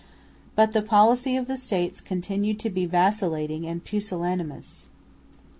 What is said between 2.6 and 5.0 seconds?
to be vacillating and pusillanimous.